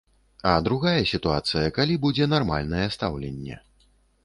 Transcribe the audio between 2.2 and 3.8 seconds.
нармальнае стаўленне.